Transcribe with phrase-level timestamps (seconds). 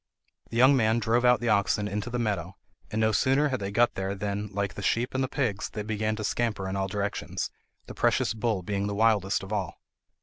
[0.49, 2.55] The young man drove out the oxen into the meadow,
[2.89, 5.83] and no sooner had they got there than, like the sheep and the pigs, they
[5.83, 7.51] began to scamper in all directions,
[7.85, 9.79] the precious bull being the wildest of all.